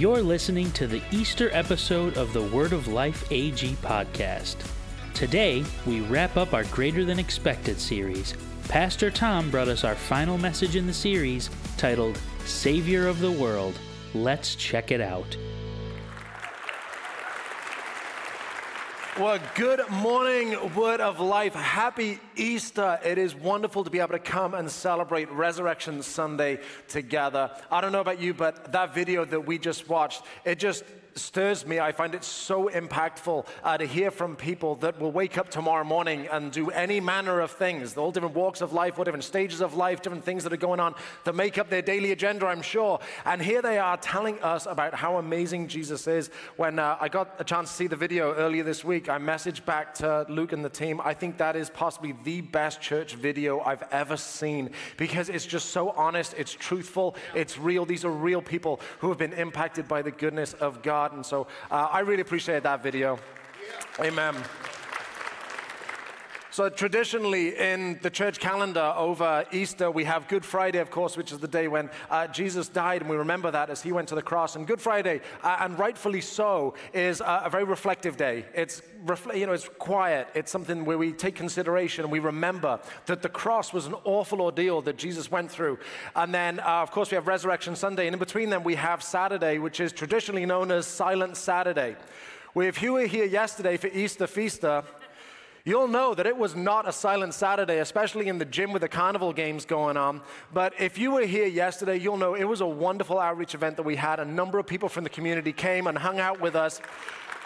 [0.00, 4.56] You're listening to the Easter episode of the Word of Life AG podcast.
[5.12, 8.32] Today, we wrap up our Greater Than Expected series.
[8.66, 13.78] Pastor Tom brought us our final message in the series titled Savior of the World.
[14.14, 15.36] Let's check it out.
[19.20, 21.52] Well, good morning, Word of Life.
[21.52, 22.98] Happy Easter.
[23.04, 27.50] It is wonderful to be able to come and celebrate Resurrection Sunday together.
[27.70, 30.84] I don't know about you, but that video that we just watched, it just
[31.16, 31.80] stirs me.
[31.80, 35.84] I find it so impactful uh, to hear from people that will wake up tomorrow
[35.84, 39.60] morning and do any manner of things, all different walks of life, all different stages
[39.60, 42.62] of life, different things that are going on that make up their daily agenda, I'm
[42.62, 43.00] sure.
[43.24, 46.30] And here they are telling us about how amazing Jesus is.
[46.56, 49.64] When uh, I got a chance to see the video earlier this week, I messaged
[49.64, 51.00] back to Luke and the team.
[51.02, 55.70] I think that is possibly the best church video I've ever seen because it's just
[55.70, 57.84] so honest, it's truthful, it's real.
[57.84, 60.99] These are real people who have been impacted by the goodness of God.
[61.12, 63.18] And so uh, I really appreciate that video.
[64.00, 64.34] Amen.
[66.52, 71.30] So, traditionally in the church calendar over Easter, we have Good Friday, of course, which
[71.30, 74.16] is the day when uh, Jesus died, and we remember that as he went to
[74.16, 74.56] the cross.
[74.56, 78.46] And Good Friday, uh, and rightfully so, is uh, a very reflective day.
[78.52, 78.82] It's,
[79.32, 83.28] you know, it's quiet, it's something where we take consideration and we remember that the
[83.28, 85.78] cross was an awful ordeal that Jesus went through.
[86.16, 89.04] And then, uh, of course, we have Resurrection Sunday, and in between them, we have
[89.04, 91.94] Saturday, which is traditionally known as Silent Saturday.
[92.54, 94.82] Where if you were here yesterday for Easter Feaster,
[95.64, 98.88] You'll know that it was not a silent Saturday, especially in the gym with the
[98.88, 100.22] carnival games going on.
[100.54, 103.82] But if you were here yesterday, you'll know it was a wonderful outreach event that
[103.82, 104.20] we had.
[104.20, 106.80] A number of people from the community came and hung out with us.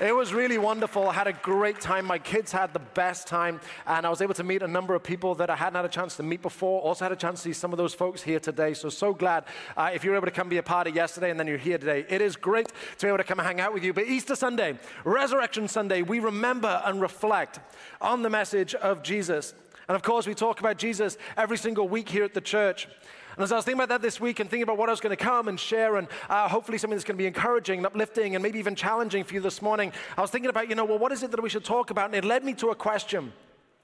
[0.00, 1.08] It was really wonderful.
[1.08, 2.04] I had a great time.
[2.04, 5.04] My kids had the best time, and I was able to meet a number of
[5.04, 6.80] people that I hadn't had a chance to meet before.
[6.80, 8.74] Also, had a chance to see some of those folks here today.
[8.74, 9.44] So, so glad
[9.76, 11.58] uh, if you were able to come be a part of yesterday and then you're
[11.58, 12.04] here today.
[12.08, 13.92] It is great to be able to come hang out with you.
[13.92, 17.60] But Easter Sunday, Resurrection Sunday, we remember and reflect
[18.00, 19.54] on the message of Jesus.
[19.88, 22.88] And of course, we talk about Jesus every single week here at the church.
[23.36, 25.00] And as I was thinking about that this week and thinking about what I was
[25.00, 27.86] going to come and share, and uh, hopefully something that's going to be encouraging and
[27.86, 30.84] uplifting and maybe even challenging for you this morning, I was thinking about, you know,
[30.84, 32.06] well, what is it that we should talk about?
[32.06, 33.32] And it led me to a question.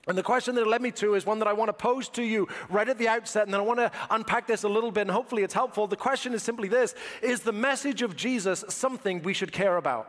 [0.06, 2.08] And the question that it led me to is one that I want to pose
[2.10, 4.90] to you right at the outset, and then I want to unpack this a little
[4.90, 5.86] bit, and hopefully it's helpful.
[5.86, 10.08] The question is simply this Is the message of Jesus something we should care about?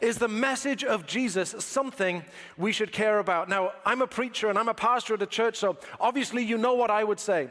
[0.00, 2.24] Is the message of Jesus something
[2.56, 3.48] we should care about?
[3.48, 6.74] Now, I'm a preacher and I'm a pastor at a church, so obviously you know
[6.74, 7.48] what I would say.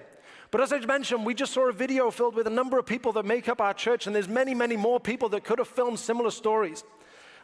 [0.52, 3.12] But as I mentioned, we just saw a video filled with a number of people
[3.14, 6.00] that make up our church, and there's many, many more people that could have filmed
[6.00, 6.84] similar stories.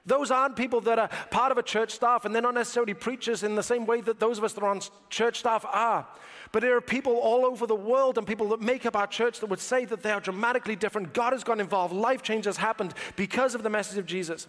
[0.05, 3.43] Those aren't people that are part of a church staff, and they're not necessarily preachers
[3.43, 6.05] in the same way that those of us that are on church staff are.
[6.51, 9.39] But there are people all over the world and people that make up our church
[9.39, 11.13] that would say that they are dramatically different.
[11.13, 14.47] God has gone involved, life change has happened because of the message of Jesus.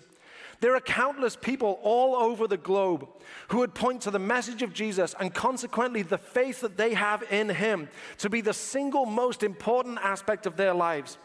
[0.61, 3.09] There are countless people all over the globe
[3.49, 7.25] who would point to the message of Jesus and consequently the faith that they have
[7.31, 7.89] in Him
[8.19, 11.19] to be the single most important aspect of their lives.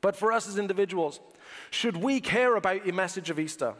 [0.00, 1.20] But for us as individuals,
[1.70, 3.74] should we care about the message of Easter?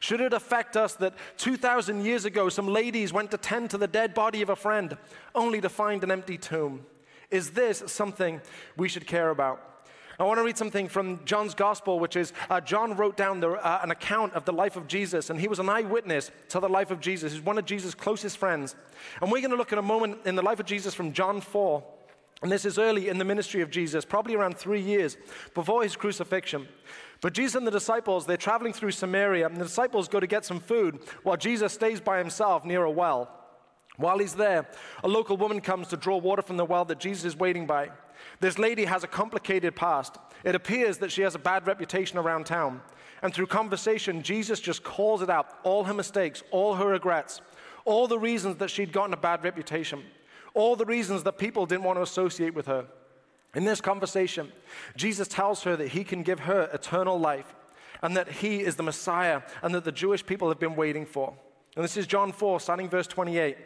[0.00, 3.88] Should it affect us that 2,000 years ago some ladies went to tend to the
[3.88, 4.96] dead body of a friend
[5.34, 6.86] only to find an empty tomb?
[7.30, 8.40] Is this something
[8.76, 9.77] we should care about?
[10.20, 13.50] I want to read something from John's Gospel, which is uh, John wrote down the,
[13.50, 16.68] uh, an account of the life of Jesus, and he was an eyewitness to the
[16.68, 17.32] life of Jesus.
[17.32, 18.74] He's one of Jesus' closest friends.
[19.22, 21.40] And we're going to look at a moment in the life of Jesus from John
[21.40, 21.84] 4.
[22.42, 25.16] And this is early in the ministry of Jesus, probably around three years
[25.54, 26.66] before his crucifixion.
[27.20, 30.44] But Jesus and the disciples, they're traveling through Samaria, and the disciples go to get
[30.44, 33.30] some food while Jesus stays by himself near a well.
[33.98, 34.66] While he's there,
[35.02, 37.90] a local woman comes to draw water from the well that Jesus is waiting by.
[38.38, 40.16] This lady has a complicated past.
[40.44, 42.80] It appears that she has a bad reputation around town.
[43.22, 47.40] And through conversation, Jesus just calls it out all her mistakes, all her regrets,
[47.84, 50.04] all the reasons that she'd gotten a bad reputation,
[50.54, 52.86] all the reasons that people didn't want to associate with her.
[53.56, 54.52] In this conversation,
[54.96, 57.56] Jesus tells her that he can give her eternal life
[58.00, 61.34] and that he is the Messiah and that the Jewish people have been waiting for.
[61.74, 63.56] And this is John 4, starting verse 28.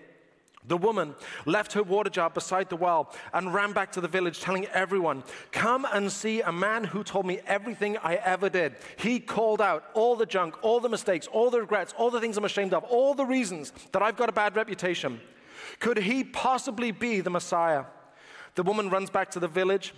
[0.64, 4.41] The woman left her water jar beside the well and ran back to the village,
[4.41, 8.76] telling everyone, Come and see a man who told me everything I ever did.
[8.97, 12.37] He called out all the junk, all the mistakes, all the regrets, all the things
[12.37, 15.20] I'm ashamed of, all the reasons that I've got a bad reputation.
[15.81, 17.85] Could he possibly be the Messiah?
[18.55, 19.94] The woman runs back to the village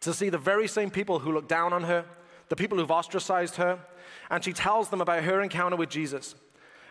[0.00, 2.04] to see the very same people who look down on her,
[2.48, 3.78] the people who've ostracized her,
[4.28, 6.34] and she tells them about her encounter with Jesus.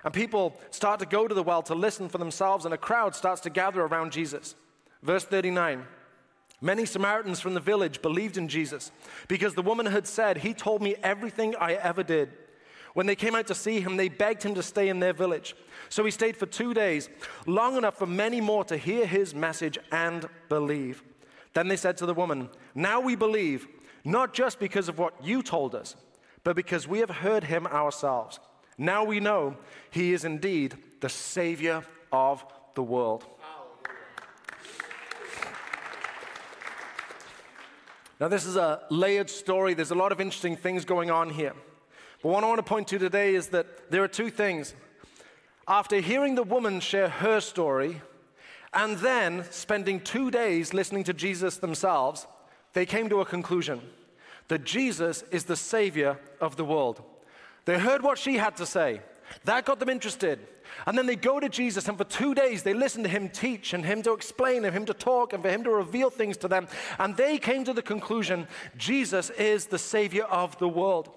[0.03, 3.15] And people start to go to the well to listen for themselves, and a crowd
[3.15, 4.55] starts to gather around Jesus.
[5.01, 5.85] Verse 39
[6.61, 8.91] Many Samaritans from the village believed in Jesus
[9.27, 12.31] because the woman had said, He told me everything I ever did.
[12.93, 15.55] When they came out to see him, they begged him to stay in their village.
[15.89, 17.09] So he stayed for two days,
[17.45, 21.03] long enough for many more to hear his message and believe.
[21.53, 23.67] Then they said to the woman, Now we believe,
[24.05, 25.95] not just because of what you told us,
[26.43, 28.39] but because we have heard him ourselves.
[28.77, 29.57] Now we know
[29.91, 33.25] he is indeed the Savior of the world.
[38.19, 39.73] Now, this is a layered story.
[39.73, 41.53] There's a lot of interesting things going on here.
[42.21, 44.75] But what I want to point to today is that there are two things.
[45.67, 48.01] After hearing the woman share her story,
[48.73, 52.25] and then spending two days listening to Jesus themselves,
[52.73, 53.81] they came to a conclusion
[54.47, 57.03] that Jesus is the Savior of the world.
[57.65, 59.01] They heard what she had to say.
[59.45, 60.39] That got them interested.
[60.85, 63.73] And then they go to Jesus, and for two days they listen to him teach
[63.73, 66.47] and him to explain and him to talk and for him to reveal things to
[66.47, 66.67] them.
[66.99, 71.09] And they came to the conclusion Jesus is the Savior of the world.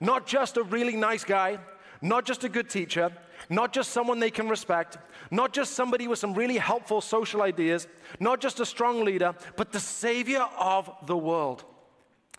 [0.00, 1.58] Not just a really nice guy,
[2.00, 3.12] not just a good teacher,
[3.48, 4.98] not just someone they can respect,
[5.30, 7.86] not just somebody with some really helpful social ideas,
[8.18, 11.64] not just a strong leader, but the Savior of the world.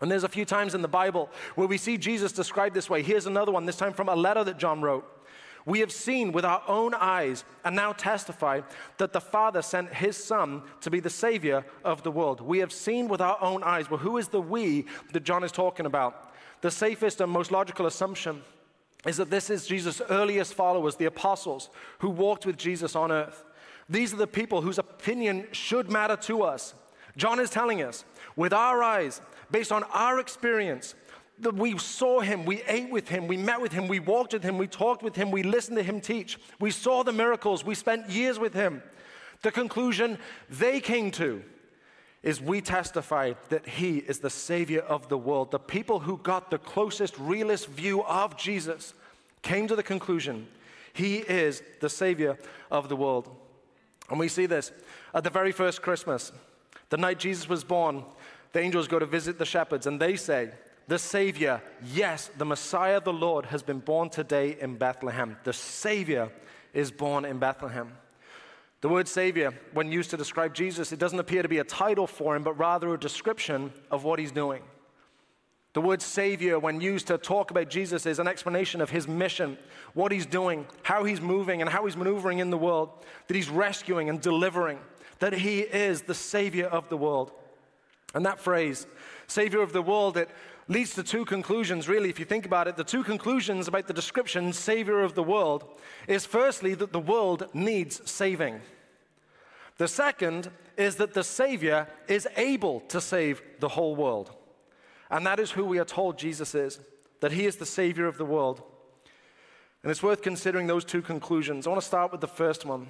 [0.04, 3.02] And there's a few times in the Bible where we see Jesus described this way.
[3.02, 5.10] Here's another one, this time from a letter that John wrote.
[5.64, 8.60] We have seen with our own eyes and now testify
[8.98, 12.42] that the Father sent his Son to be the Savior of the world.
[12.42, 13.88] We have seen with our own eyes.
[13.88, 14.84] Well, who is the we
[15.14, 16.34] that John is talking about?
[16.60, 18.42] The safest and most logical assumption
[19.06, 23.42] is that this is Jesus' earliest followers, the apostles, who walked with Jesus on earth.
[23.88, 26.74] These are the people whose opinion should matter to us.
[27.16, 28.04] John is telling us,
[28.36, 29.22] with our eyes,
[29.54, 30.96] based on our experience,
[31.38, 34.42] that we saw him, we ate with him, we met with him, we walked with
[34.42, 37.76] him, we talked with him, we listened to him teach, we saw the miracles, we
[37.76, 38.82] spent years with him.
[39.42, 40.18] The conclusion
[40.50, 41.44] they came to
[42.24, 45.52] is we testify that he is the savior of the world.
[45.52, 48.92] The people who got the closest, realist view of Jesus
[49.42, 50.48] came to the conclusion
[50.94, 52.38] he is the savior
[52.72, 53.30] of the world.
[54.10, 54.72] And we see this
[55.14, 56.32] at the very first Christmas.
[56.90, 58.04] The night Jesus was born,
[58.54, 60.50] the angels go to visit the shepherds and they say,
[60.86, 61.60] the Savior,
[61.92, 65.36] yes, the Messiah, the Lord, has been born today in Bethlehem.
[65.44, 66.30] The Savior
[66.72, 67.92] is born in Bethlehem.
[68.80, 72.06] The word Savior, when used to describe Jesus, it doesn't appear to be a title
[72.06, 74.62] for him, but rather a description of what he's doing.
[75.72, 79.58] The word Savior, when used to talk about Jesus, is an explanation of his mission,
[79.94, 82.90] what he's doing, how he's moving, and how he's maneuvering in the world,
[83.26, 84.78] that he's rescuing and delivering,
[85.18, 87.32] that he is the Savior of the world.
[88.14, 88.86] And that phrase,
[89.26, 90.30] Savior of the world, it
[90.68, 92.76] leads to two conclusions, really, if you think about it.
[92.76, 95.64] The two conclusions about the description, Savior of the world,
[96.06, 98.60] is firstly that the world needs saving.
[99.76, 104.32] The second is that the Savior is able to save the whole world.
[105.10, 106.80] And that is who we are told Jesus is,
[107.20, 108.62] that He is the Savior of the world.
[109.82, 111.66] And it's worth considering those two conclusions.
[111.66, 112.88] I want to start with the first one.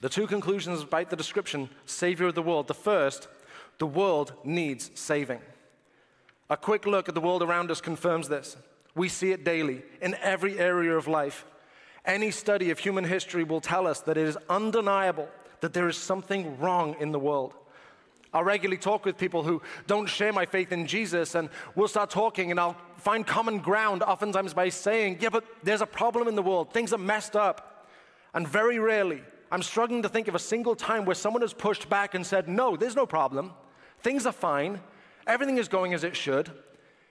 [0.00, 2.68] The two conclusions about the description, Savior of the world.
[2.68, 3.28] The first,
[3.78, 5.40] the world needs saving.
[6.48, 8.56] A quick look at the world around us confirms this.
[8.94, 11.44] We see it daily in every area of life.
[12.04, 15.28] Any study of human history will tell us that it is undeniable
[15.60, 17.54] that there is something wrong in the world.
[18.32, 22.10] I regularly talk with people who don't share my faith in Jesus, and we'll start
[22.10, 26.34] talking, and I'll find common ground oftentimes by saying, Yeah, but there's a problem in
[26.34, 26.72] the world.
[26.72, 27.88] Things are messed up.
[28.34, 31.88] And very rarely, I'm struggling to think of a single time where someone has pushed
[31.88, 33.52] back and said, No, there's no problem.
[34.02, 34.80] Things are fine.
[35.26, 36.50] Everything is going as it should.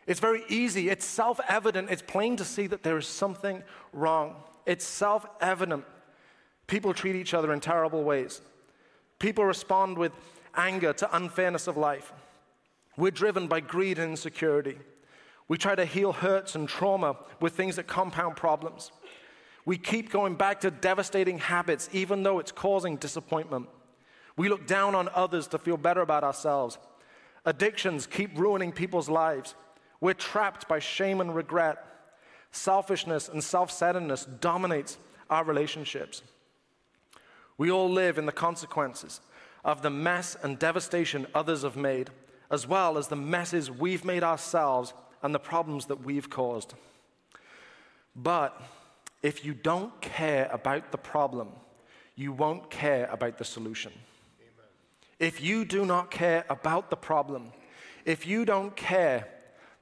[0.07, 0.89] It's very easy.
[0.89, 1.89] It's self evident.
[1.89, 4.35] It's plain to see that there is something wrong.
[4.65, 5.85] It's self evident.
[6.67, 8.41] People treat each other in terrible ways.
[9.19, 10.11] People respond with
[10.55, 12.13] anger to unfairness of life.
[12.97, 14.77] We're driven by greed and insecurity.
[15.47, 18.91] We try to heal hurts and trauma with things that compound problems.
[19.65, 23.67] We keep going back to devastating habits, even though it's causing disappointment.
[24.37, 26.77] We look down on others to feel better about ourselves.
[27.45, 29.55] Addictions keep ruining people's lives.
[30.01, 31.83] We're trapped by shame and regret.
[32.51, 34.97] Selfishness and self centeredness dominates
[35.29, 36.21] our relationships.
[37.57, 39.21] We all live in the consequences
[39.63, 42.09] of the mess and devastation others have made,
[42.51, 46.75] as well as the messes we've made ourselves and the problems that we've caused.
[48.15, 48.61] But
[49.23, 51.49] if you don't care about the problem,
[52.15, 53.91] you won't care about the solution.
[55.19, 57.51] If you do not care about the problem,
[58.05, 59.27] if you don't care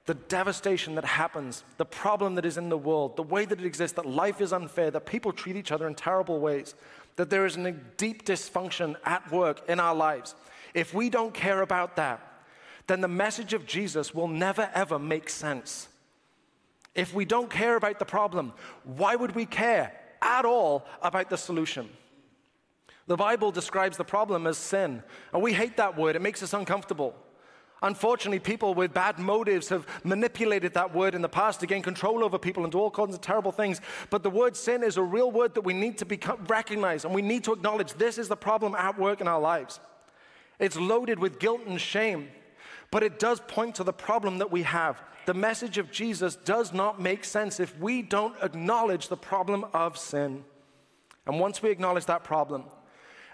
[0.05, 3.65] the devastation that happens, the problem that is in the world, the way that it
[3.65, 6.75] exists, that life is unfair, that people treat each other in terrible ways,
[7.15, 10.35] that there is a deep dysfunction at work in our lives.
[10.73, 12.19] if we don't care about that,
[12.87, 15.87] then the message of Jesus will never ever make sense.
[16.95, 21.37] If we don't care about the problem, why would we care at all about the
[21.37, 21.89] solution?
[23.07, 26.15] The Bible describes the problem as sin, and we hate that word.
[26.15, 27.15] It makes us uncomfortable.
[27.81, 32.23] Unfortunately, people with bad motives have manipulated that word in the past to gain control
[32.23, 33.81] over people and do all kinds of terrible things.
[34.09, 37.13] But the word sin is a real word that we need to become, recognize and
[37.13, 39.81] we need to acknowledge this is the problem at work in our lives.
[40.59, 42.29] It's loaded with guilt and shame,
[42.89, 45.01] but it does point to the problem that we have.
[45.25, 49.97] The message of Jesus does not make sense if we don't acknowledge the problem of
[49.97, 50.45] sin.
[51.25, 52.63] And once we acknowledge that problem,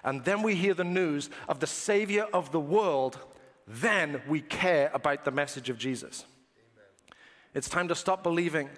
[0.04, 3.20] and then we hear the news of the Savior of the world,
[3.68, 6.26] then we care about the message of Jesus.
[6.56, 7.18] Amen.
[7.54, 8.70] It's time to stop believing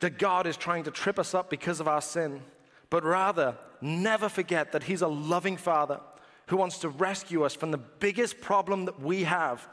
[0.00, 2.42] that God is trying to trip us up because of our sin,
[2.90, 6.00] but rather never forget that He's a loving Father
[6.46, 9.68] who wants to rescue us from the biggest problem that we have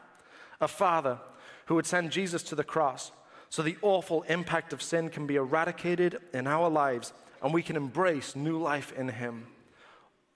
[0.59, 1.19] a Father
[1.65, 3.11] who would send Jesus to the cross
[3.49, 7.75] so the awful impact of sin can be eradicated in our lives and we can
[7.75, 9.47] embrace new life in Him.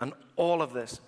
[0.02, 1.02] And all of this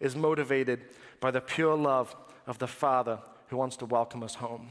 [0.00, 0.80] is motivated
[1.20, 2.14] by the pure love
[2.46, 4.68] of the Father who wants to welcome us home.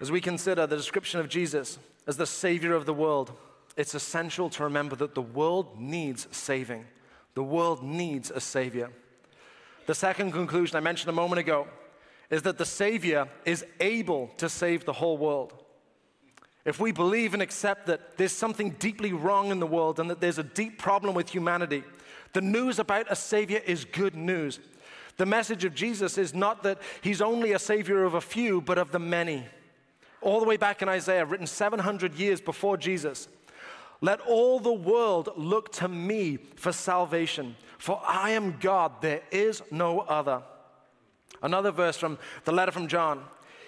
[0.00, 3.32] As we consider the description of Jesus as the Savior of the world,
[3.76, 6.84] it's essential to remember that the world needs saving.
[7.34, 8.90] The world needs a Savior.
[9.86, 11.66] The second conclusion I mentioned a moment ago
[12.30, 15.63] is that the Savior is able to save the whole world.
[16.64, 20.20] If we believe and accept that there's something deeply wrong in the world and that
[20.20, 21.84] there's a deep problem with humanity,
[22.32, 24.60] the news about a Savior is good news.
[25.16, 28.78] The message of Jesus is not that He's only a Savior of a few, but
[28.78, 29.44] of the many.
[30.22, 33.28] All the way back in Isaiah, written 700 years before Jesus.
[34.00, 39.62] Let all the world look to me for salvation, for I am God, there is
[39.70, 40.42] no other.
[41.42, 43.22] Another verse from the letter from John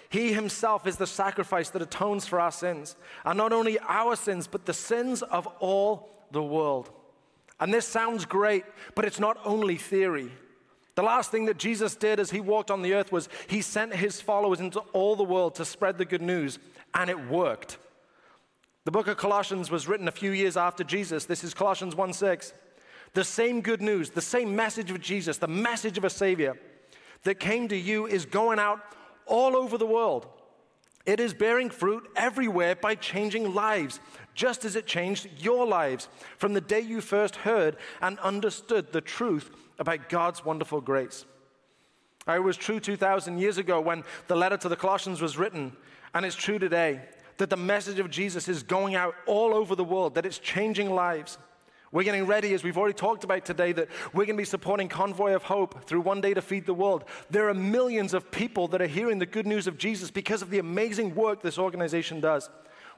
[0.09, 2.95] he himself is the sacrifice that atones for our sins.
[3.25, 6.89] And not only our sins, but the sins of all the world.
[7.59, 8.63] And this sounds great,
[8.95, 10.31] but it's not only theory.
[10.95, 13.93] The last thing that Jesus did as he walked on the earth was he sent
[13.93, 16.57] his followers into all the world to spread the good news,
[16.93, 17.77] and it worked.
[18.85, 21.25] The book of Colossians was written a few years after Jesus.
[21.25, 22.53] This is Colossians 1 6.
[23.13, 26.57] The same good news, the same message of Jesus, the message of a Savior
[27.23, 28.79] that came to you is going out
[29.27, 30.27] all over the world.
[31.05, 33.99] It is bearing fruit everywhere by changing lives,
[34.35, 39.01] just as it changed your lives from the day you first heard and understood the
[39.01, 41.25] truth about God's wonderful grace.
[42.27, 45.77] It was true 2,000 years ago when the letter to the Colossians was written,
[46.13, 47.01] and it's true today
[47.37, 50.89] that the message of Jesus is going out all over the world, that it's changing
[50.89, 51.37] lives.
[51.91, 54.89] We're getting ready, as we've already talked about today, that we're going to be supporting
[54.89, 57.05] Convoy of Hope through One Day to Feed the World.
[57.29, 60.49] There are millions of people that are hearing the good news of Jesus because of
[60.49, 62.49] the amazing work this organization does.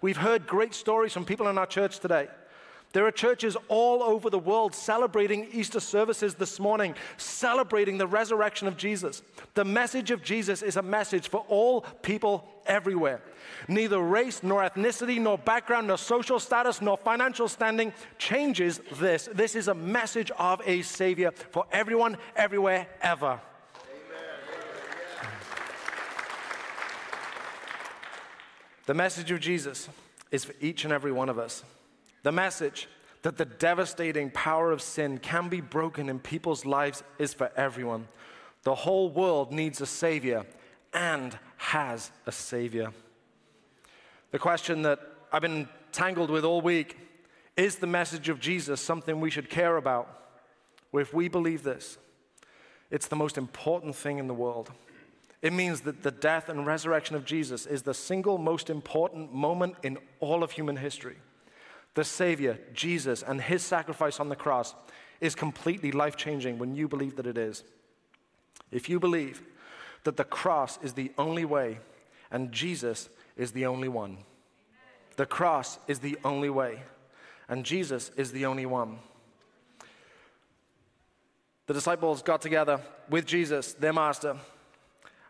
[0.02, 2.30] We've heard great stories from people in our church today.
[2.92, 8.68] There are churches all over the world celebrating Easter services this morning, celebrating the resurrection
[8.68, 9.22] of Jesus.
[9.54, 13.22] The message of Jesus is a message for all people everywhere.
[13.68, 19.30] Neither race, nor ethnicity, nor background, nor social status, nor financial standing changes this.
[19.34, 23.40] This is a message of a Savior for everyone, everywhere, ever.
[23.76, 25.30] Amen.
[28.88, 29.90] The message of Jesus
[30.32, 31.64] is for each and every one of us.
[32.24, 32.88] The message
[33.22, 38.08] that the devastating power of sin can be broken in people's lives is for everyone.
[38.64, 40.46] The whole world needs a Savior
[40.94, 42.92] and has a Savior.
[44.32, 45.00] The question that
[45.32, 46.98] I've been tangled with all week
[47.58, 50.16] is the message of Jesus something we should care about?
[50.94, 51.98] If we believe this,
[52.90, 54.72] it's the most important thing in the world.
[55.42, 59.76] It means that the death and resurrection of Jesus is the single most important moment
[59.84, 61.18] in all of human history
[61.96, 64.76] the Savior, Jesus, and his sacrifice on the cross
[65.20, 67.64] is completely life changing when you believe that it is.
[68.72, 69.42] If you believe
[70.04, 71.80] that the cross is the only way
[72.32, 74.20] and Jesus is the only one,
[75.16, 76.84] the cross is the only way
[77.50, 79.00] and Jesus is the only one.
[81.66, 82.80] The disciples got together
[83.10, 84.38] with Jesus, their master,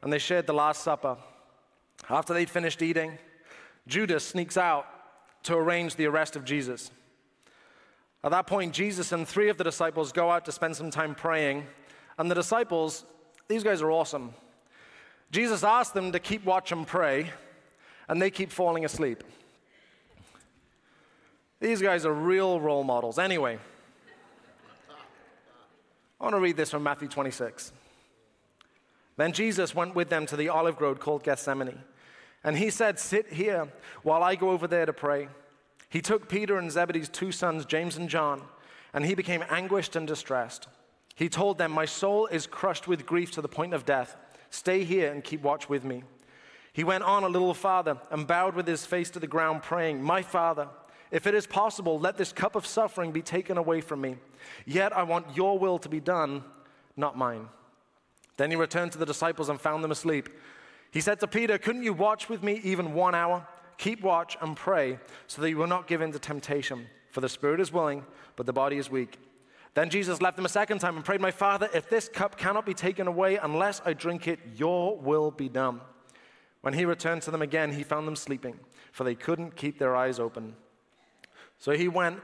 [0.01, 1.18] and they shared the Last Supper.
[2.10, 3.18] After they'd finished eating,
[3.88, 4.86] Judas sneaks out
[5.43, 6.91] to arrange the arrest of Jesus.
[8.24, 11.15] At that point, Jesus and three of the disciples go out to spend some time
[11.15, 11.65] praying.
[12.17, 13.05] And the disciples,
[13.48, 14.34] these guys are awesome.
[15.31, 17.31] Jesus asks them to keep watch and pray,
[18.08, 19.24] and they keep falling asleep.
[21.62, 23.19] These guys are real role models.
[23.19, 23.60] Anyway,
[26.19, 27.72] I want to read this from Matthew 26.
[29.17, 31.79] Then Jesus went with them to the olive grove called Gethsemane.
[32.43, 33.67] And he said, Sit here
[34.03, 35.27] while I go over there to pray.
[35.89, 38.43] He took Peter and Zebedee's two sons, James and John,
[38.93, 40.67] and he became anguished and distressed.
[41.15, 44.15] He told them, My soul is crushed with grief to the point of death.
[44.51, 46.03] Stay here and keep watch with me.
[46.72, 50.01] He went on a little farther and bowed with his face to the ground, praying,
[50.01, 50.69] My Father,
[51.12, 54.17] if it is possible, let this cup of suffering be taken away from me.
[54.65, 56.43] Yet I want your will to be done,
[56.96, 57.50] not mine.
[58.38, 60.29] Then he returned to the disciples and found them asleep.
[60.91, 63.46] He said to Peter, Couldn't you watch with me even one hour?
[63.77, 66.88] Keep watch and pray so that you will not give in to temptation.
[67.12, 68.05] For the spirit is willing,
[68.36, 69.17] but the body is weak.
[69.74, 72.65] Then Jesus left them a second time and prayed, My Father, if this cup cannot
[72.65, 75.81] be taken away unless I drink it, your will be done.
[76.62, 78.60] When he returned to them again, he found them sleeping,
[78.91, 80.55] for they couldn't keep their eyes open.
[81.58, 82.19] So he went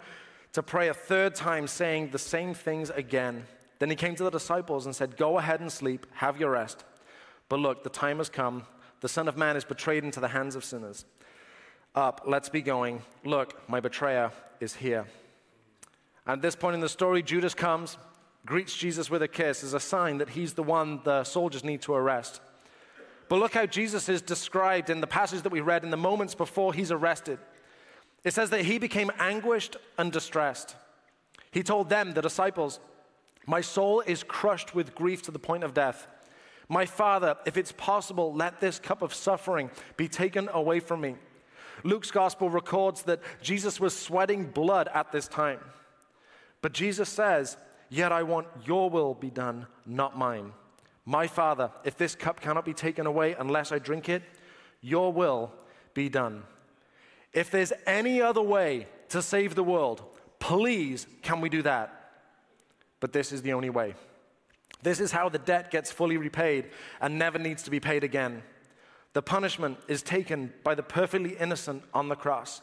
[0.54, 3.46] to pray a third time, saying the same things again.
[3.80, 6.84] Then he came to the disciples and said, Go ahead and sleep, have your rest.
[7.50, 8.64] But look, the time has come.
[9.02, 11.06] The Son of Man is betrayed into the hands of sinners.
[11.94, 13.02] Up, let's be going.
[13.24, 15.06] Look, my betrayer is here.
[16.28, 17.98] At this point in the story, Judas comes,
[18.46, 21.82] greets Jesus with a kiss as a sign that he's the one the soldiers need
[21.84, 22.42] to arrest.
[23.30, 26.36] But look how Jesus is described in the passage that we read in the moments
[26.36, 27.40] before he's arrested.
[28.24, 30.76] It says that he became anguished and distressed.
[31.52, 32.80] He told them, the disciples,
[33.46, 36.08] My soul is crushed with grief to the point of death.
[36.68, 41.16] My Father, if it's possible, let this cup of suffering be taken away from me.
[41.84, 45.60] Luke's gospel records that Jesus was sweating blood at this time.
[46.62, 47.58] But Jesus says,
[47.90, 50.54] Yet I want your will be done, not mine.
[51.06, 54.24] My Father, if this cup cannot be taken away unless I drink it,
[54.82, 55.52] your will
[55.94, 56.44] be done.
[57.32, 60.04] If there's any other way to save the world,
[60.40, 62.12] please, can we do that?
[63.00, 63.94] But this is the only way.
[64.86, 66.70] This is how the debt gets fully repaid
[67.02, 68.44] and never needs to be paid again.
[69.14, 72.62] The punishment is taken by the perfectly innocent on the cross.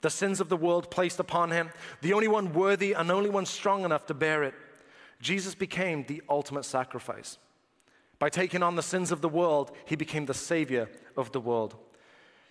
[0.00, 1.70] The sins of the world placed upon him,
[2.02, 4.54] the only one worthy and only one strong enough to bear it.
[5.20, 7.36] Jesus became the ultimate sacrifice.
[8.20, 11.74] By taking on the sins of the world, he became the savior of the world.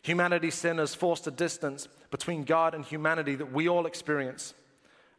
[0.01, 4.54] Humanity's sin has forced a distance between God and humanity that we all experience.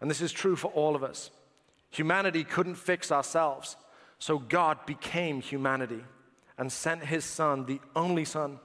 [0.02, 1.30] And this is true for all of us.
[1.92, 3.76] Humanity couldn't fix ourselves,
[4.18, 6.04] so God became humanity
[6.58, 8.58] and sent his son, the only son,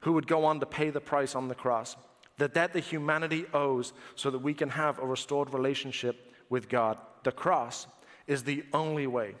[0.00, 1.96] who would go on to pay the price on the cross.
[2.38, 6.98] The debt that humanity owes so that we can have a restored relationship with God.
[7.22, 7.86] The cross
[8.26, 9.34] is the only way,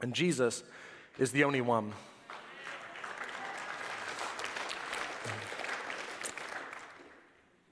[0.00, 0.64] and Jesus
[1.18, 1.92] is the only one.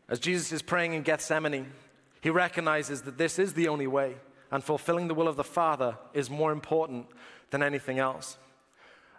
[0.09, 1.73] As Jesus is praying in Gethsemane,
[2.21, 4.15] he recognizes that this is the only way,
[4.55, 7.09] and fulfilling the will of the Father is more important
[7.51, 8.39] than anything else.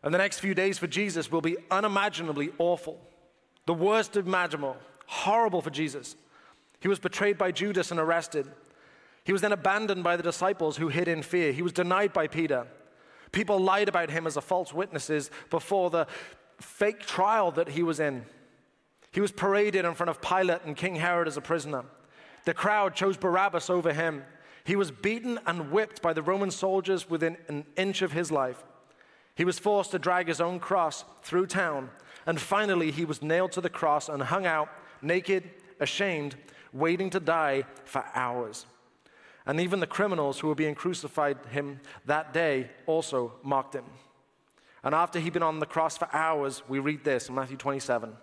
[0.02, 3.02] And the next few days for Jesus will be unimaginably awful,
[3.66, 6.16] the worst imaginable, horrible for Jesus.
[6.80, 8.50] He was betrayed by Judas and arrested.
[9.26, 11.52] He was then abandoned by the disciples who hid in fear.
[11.52, 12.66] He was denied by Peter.
[13.34, 16.08] People lied about him as a false witnesses before the
[16.62, 18.24] fake trial that he was in.
[19.12, 21.84] He was paraded in front of Pilate and King Herod as a prisoner.
[22.46, 24.24] The crowd chose Barabbas over him.
[24.66, 28.64] He was beaten and whipped by the Roman soldiers within an inch of his life.
[29.36, 31.92] He was forced to drag his own cross through town.
[32.26, 34.70] And finally, he was nailed to the cross and hung out,
[35.04, 35.44] naked,
[35.80, 36.36] ashamed,
[36.74, 38.66] waiting to die for hours.
[39.46, 43.86] And even the criminals who were being crucified him that day also mocked him.
[44.84, 48.14] And after he'd been on the cross for hours, we read this in Matthew 27.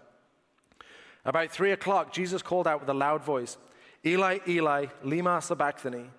[1.25, 3.59] About three o'clock, Jesus called out with a loud voice,
[4.05, 6.11] Eli, Eli, lima sabachthani,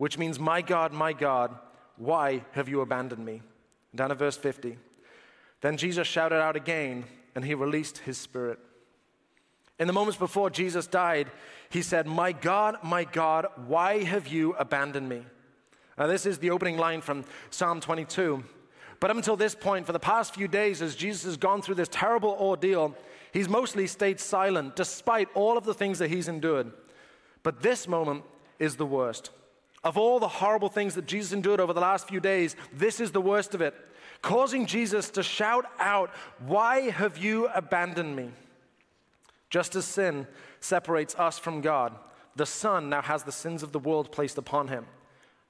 [0.00, 1.54] which means, My God, my God,
[1.98, 3.42] why have you abandoned me?
[3.94, 4.78] Down to verse 50.
[5.60, 8.58] Then Jesus shouted out again, and he released his spirit.
[9.78, 11.30] In the moments before Jesus died,
[11.68, 15.26] he said, My God, my God, why have you abandoned me?
[15.98, 18.42] Now, this is the opening line from Psalm 22.
[19.00, 21.74] But up until this point, for the past few days, as Jesus has gone through
[21.74, 22.96] this terrible ordeal,
[23.32, 26.72] He's mostly stayed silent despite all of the things that he's endured.
[27.42, 28.24] But this moment
[28.58, 29.30] is the worst.
[29.82, 33.12] Of all the horrible things that Jesus endured over the last few days, this is
[33.12, 33.74] the worst of it,
[34.20, 36.10] causing Jesus to shout out,
[36.46, 38.30] Why have you abandoned me?
[39.48, 40.26] Just as sin
[40.60, 41.94] separates us from God,
[42.36, 44.86] the Son now has the sins of the world placed upon him.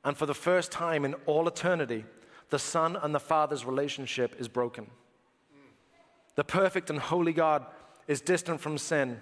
[0.05, 2.05] And for the first time in all eternity,
[2.49, 4.87] the Son and the Father's relationship is broken.
[6.37, 7.67] The perfect and holy God
[8.09, 9.21] is distant from sin,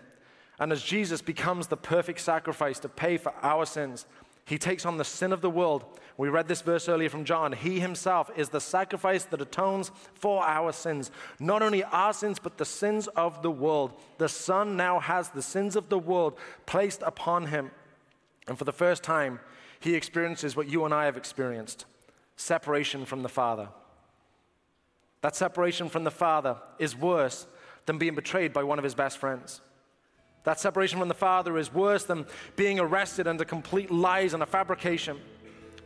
[0.60, 4.06] And as Jesus becomes the perfect sacrifice to pay for our sins,
[4.48, 5.84] he takes on the sin of the world.
[6.16, 7.52] We read this verse earlier from John.
[7.52, 11.10] He himself is the sacrifice that atones for our sins.
[11.38, 13.92] Not only our sins, but the sins of the world.
[14.16, 17.70] The Son now has the sins of the world placed upon him.
[18.46, 19.38] And for the first time,
[19.80, 21.84] he experiences what you and I have experienced
[22.36, 23.68] separation from the Father.
[25.20, 27.46] That separation from the Father is worse
[27.84, 29.60] than being betrayed by one of his best friends.
[30.48, 32.24] That separation from the Father is worse than
[32.56, 35.18] being arrested under complete lies and a fabrication,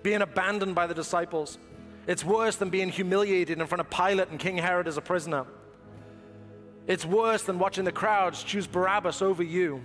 [0.05, 1.59] being abandoned by the disciples.
[2.07, 5.47] It's worse than being humiliated in front of Pilate and King Herod as a prisoner.
[6.87, 9.83] It's worse than watching the crowds choose Barabbas over you.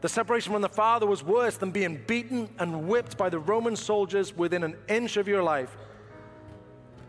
[0.00, 3.76] The separation from the Father was worse than being beaten and whipped by the Roman
[3.76, 5.76] soldiers within an inch of your life.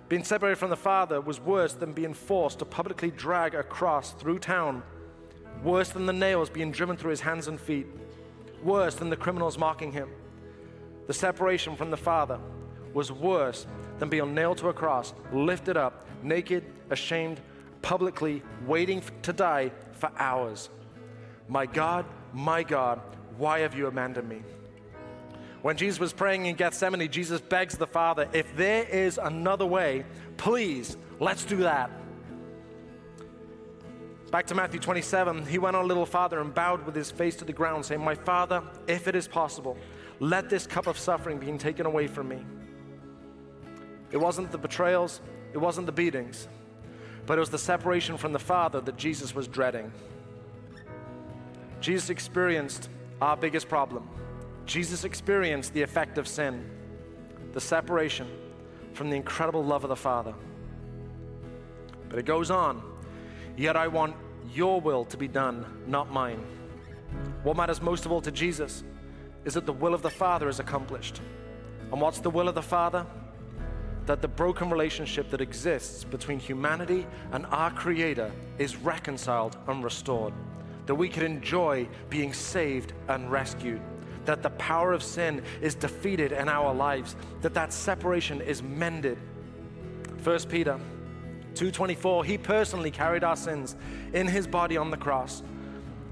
[0.09, 4.11] Being separated from the Father was worse than being forced to publicly drag a cross
[4.13, 4.83] through town,
[5.63, 7.87] worse than the nails being driven through his hands and feet,
[8.63, 10.09] worse than the criminals mocking him.
[11.07, 12.39] The separation from the Father
[12.93, 13.67] was worse
[13.99, 17.39] than being nailed to a cross, lifted up, naked, ashamed,
[17.81, 20.69] publicly waiting to die for hours.
[21.47, 22.99] My God, my God,
[23.37, 24.41] why have you abandoned me?
[25.61, 30.05] When Jesus was praying in Gethsemane, Jesus begs the Father, if there is another way,
[30.37, 31.89] please, let's do that.
[34.31, 37.35] Back to Matthew 27, he went on a little farther and bowed with his face
[37.37, 39.77] to the ground, saying, My Father, if it is possible,
[40.19, 42.43] let this cup of suffering be taken away from me.
[44.11, 45.21] It wasn't the betrayals,
[45.53, 46.47] it wasn't the beatings,
[47.25, 49.91] but it was the separation from the Father that Jesus was dreading.
[51.79, 52.89] Jesus experienced
[53.21, 54.07] our biggest problem.
[54.65, 56.67] Jesus experienced the effect of sin,
[57.53, 58.27] the separation
[58.93, 60.33] from the incredible love of the Father.
[62.09, 62.81] But it goes on,
[63.57, 64.15] yet I want
[64.53, 66.43] your will to be done, not mine.
[67.43, 68.83] What matters most of all to Jesus
[69.43, 71.21] is that the will of the Father is accomplished.
[71.91, 73.05] And what's the will of the Father?
[74.05, 80.33] That the broken relationship that exists between humanity and our Creator is reconciled and restored
[80.85, 83.81] that we could enjoy being saved and rescued
[84.25, 89.17] that the power of sin is defeated in our lives that that separation is mended
[90.23, 90.79] 1 peter
[91.55, 93.75] 2.24 he personally carried our sins
[94.13, 95.41] in his body on the cross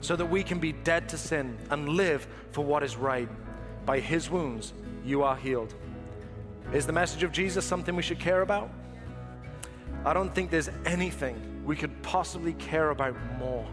[0.01, 3.29] so that we can be dead to sin and live for what is right.
[3.85, 4.73] By his wounds
[5.05, 5.73] you are healed.
[6.73, 8.69] Is the message of jesus something we should care about?
[10.05, 13.65] I don't think there's anything we could possibly care about more.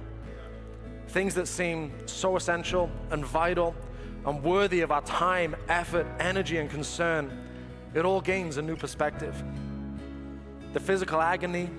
[1.09, 3.75] Things that seem so essential and vital
[4.25, 7.49] and worthy of our time, effort, energy, and concern,
[7.95, 9.43] it all gains a new perspective.
[10.73, 11.71] The physical agony,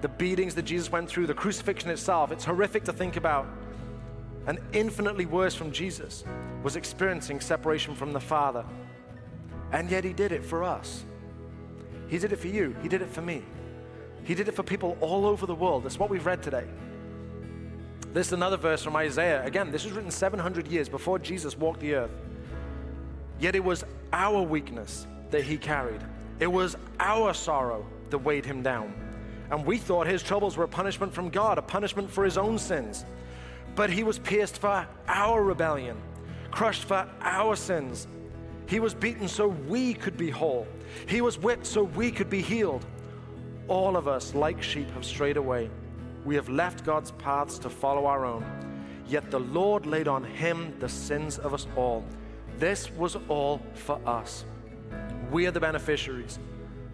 [0.00, 3.46] the beatings that Jesus went through, the crucifixion itself, it's horrific to think about.
[4.46, 6.24] And infinitely worse from Jesus
[6.62, 8.64] was experiencing separation from the Father.
[9.72, 11.04] And yet he did it for us.
[12.08, 13.42] He did it for you, he did it for me.
[14.24, 15.84] He did it for people all over the world.
[15.84, 16.64] That's what we've read today.
[18.12, 19.44] This is another verse from Isaiah.
[19.44, 22.10] Again, this was written 700 years before Jesus walked the earth.
[23.38, 26.02] Yet it was our weakness that he carried,
[26.40, 28.92] it was our sorrow that weighed him down.
[29.50, 32.58] And we thought his troubles were a punishment from God, a punishment for his own
[32.58, 33.04] sins.
[33.74, 35.96] But he was pierced for our rebellion,
[36.50, 38.06] crushed for our sins.
[38.66, 40.66] He was beaten so we could be whole.
[41.06, 42.84] He was whipped so we could be healed.
[43.68, 45.70] All of us, like sheep, have strayed away.
[46.24, 48.44] We have left God's paths to follow our own.
[49.06, 52.04] Yet the Lord laid on him the sins of us all.
[52.58, 54.44] This was all for us.
[55.30, 56.38] We are the beneficiaries.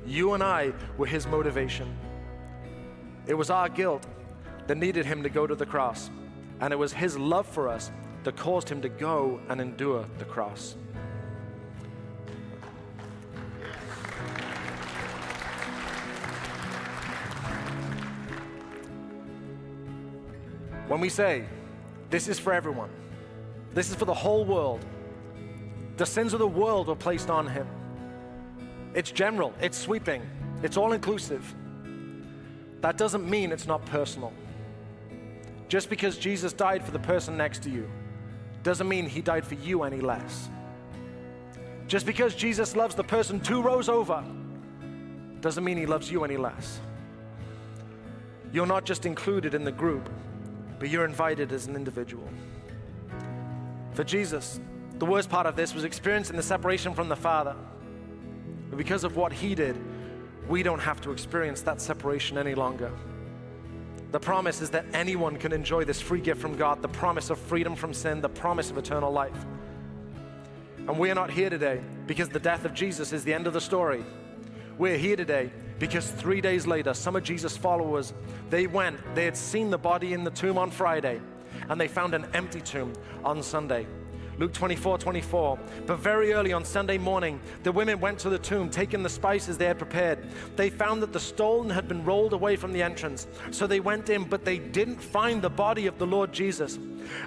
[0.06, 1.96] You and I were his motivation.
[3.26, 4.06] It was our guilt
[4.66, 6.10] that needed him to go to the cross,
[6.60, 7.90] and it was his love for us
[8.24, 10.76] that caused him to go and endure the cross.
[20.86, 21.46] When we say,
[22.10, 22.90] this is for everyone,
[23.72, 24.84] this is for the whole world,
[25.96, 27.66] the sins of the world were placed on him.
[28.94, 30.22] It's general, it's sweeping,
[30.62, 31.54] it's all inclusive.
[32.80, 34.32] That doesn't mean it's not personal.
[35.68, 37.90] Just because Jesus died for the person next to you
[38.62, 40.48] doesn't mean he died for you any less.
[41.86, 44.24] Just because Jesus loves the person two rows over
[45.40, 46.80] doesn't mean he loves you any less.
[48.52, 50.08] You're not just included in the group,
[50.78, 52.28] but you're invited as an individual.
[53.92, 54.60] For Jesus,
[54.98, 57.56] the worst part of this was experiencing the separation from the Father.
[58.74, 59.76] Because of what He did,
[60.48, 62.92] we don't have to experience that separation any longer.
[64.12, 67.38] The promise is that anyone can enjoy this free gift from God, the promise of
[67.38, 69.44] freedom from sin, the promise of eternal life.
[70.86, 73.54] And we are not here today because the death of Jesus is the end of
[73.54, 74.04] the story.
[74.78, 78.12] We're here today because three days later, some of Jesus' followers,
[78.50, 81.20] they went, they had seen the body in the tomb on Friday,
[81.68, 82.92] and they found an empty tomb
[83.24, 83.86] on Sunday.
[84.38, 85.58] Luke 24, 24.
[85.86, 89.56] But very early on Sunday morning, the women went to the tomb, taking the spices
[89.56, 90.26] they had prepared.
[90.56, 93.26] They found that the stone had been rolled away from the entrance.
[93.50, 96.78] So they went in, but they didn't find the body of the Lord Jesus.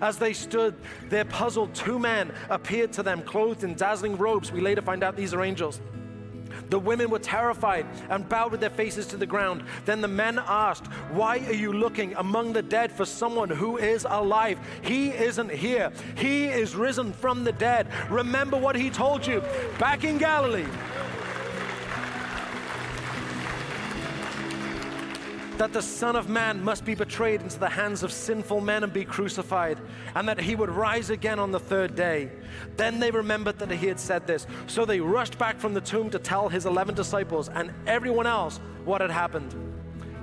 [0.02, 0.76] As they stood
[1.10, 4.52] there puzzled, two men appeared to them, clothed in dazzling robes.
[4.52, 5.82] We later find out these are angels.
[6.70, 9.64] The women were terrified and bowed with their faces to the ground.
[9.86, 14.06] Then the men asked, Why are you looking among the dead for someone who is
[14.10, 14.60] alive?
[14.82, 15.92] He isn't here.
[16.16, 17.88] He is risen from the dead.
[18.10, 19.42] Remember what he told you
[19.80, 20.68] back in Galilee.
[25.58, 28.94] That the Son of Man must be betrayed into the hands of sinful men and
[28.94, 29.80] be crucified,
[30.14, 32.32] and that he would rise again on the third day.
[32.76, 34.46] Then they remembered that he had said this.
[34.68, 38.60] So they rushed back from the tomb to tell his 11 disciples and everyone else
[38.86, 39.77] what had happened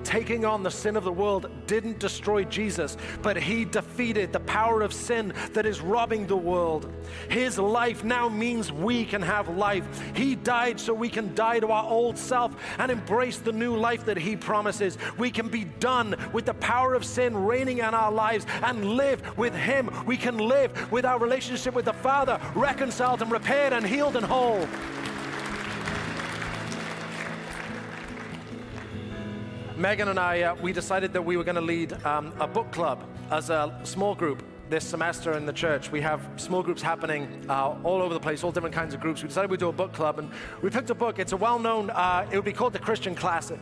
[0.04, 4.82] taking on the sin of the world didn't destroy Jesus, but he defeated the power
[4.82, 6.92] of sin that is robbing the world.
[7.28, 9.84] His life now means we can have life.
[10.14, 14.04] He died so we can die to our old self and embrace the new life
[14.04, 14.98] that he promises.
[15.18, 19.36] We can be done with the power of sin reigning in our lives and live
[19.36, 19.90] with him.
[20.06, 24.24] We can live with our relationship with the Father reconciled and repaired and healed and
[24.24, 24.68] whole.
[29.84, 32.72] Megan and I, uh, we decided that we were going to lead um, a book
[32.72, 35.92] club as a small group this semester in the church.
[35.92, 39.22] We have small groups happening uh, all over the place, all different kinds of groups.
[39.22, 40.30] We decided we'd do a book club, and
[40.62, 41.18] we picked a book.
[41.18, 43.60] It's a well known, uh, it would be called the Christian Classic.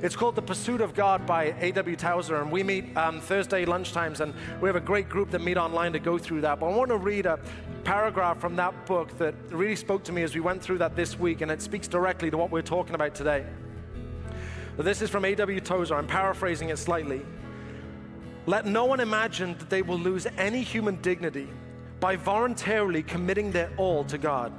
[0.00, 1.96] It's called The Pursuit of God by A.W.
[1.96, 5.58] Tozer, and we meet um, Thursday lunchtimes, and we have a great group that meet
[5.58, 6.60] online to go through that.
[6.60, 7.38] But I want to read a
[7.84, 11.18] paragraph from that book that really spoke to me as we went through that this
[11.18, 13.44] week, and it speaks directly to what we're talking about today.
[14.78, 15.60] This is from A.W.
[15.60, 15.96] Tozer.
[15.96, 17.22] I'm paraphrasing it slightly.
[18.46, 21.48] Let no one imagine that they will lose any human dignity
[21.98, 24.52] by voluntarily committing their all to God.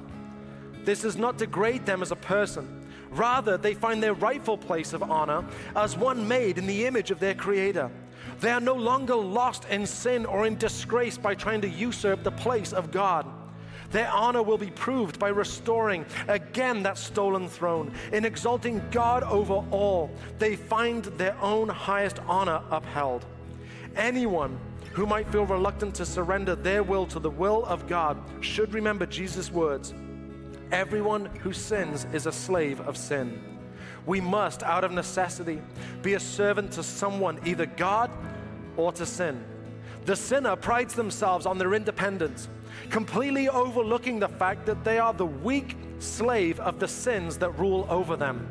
[0.83, 2.85] This does not degrade them as a person.
[3.11, 7.19] Rather, they find their rightful place of honor as one made in the image of
[7.19, 7.89] their Creator.
[8.41, 12.31] They are no longer lost in sin or in disgrace by trying to usurp the
[12.31, 13.25] place of God.
[13.91, 17.91] Their honor will be proved by restoring again that stolen throne.
[18.13, 23.25] In exalting God over all, they find their own highest honor upheld.
[23.95, 24.59] Anyone
[24.93, 29.05] who might feel reluctant to surrender their will to the will of God should remember
[29.05, 29.93] Jesus' words
[30.71, 33.41] Everyone who sins is a slave of sin.
[34.05, 35.61] We must, out of necessity,
[36.03, 38.11] be a servant to someone, either God
[38.77, 39.43] or to sin.
[40.09, 42.49] The sinner prides themselves on their independence
[42.89, 47.85] completely overlooking the fact that they are the weak slave of the sins that rule
[47.87, 48.47] over them.